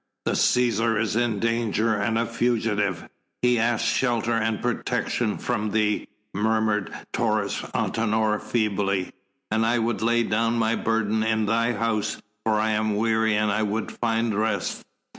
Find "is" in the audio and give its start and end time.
0.99-1.15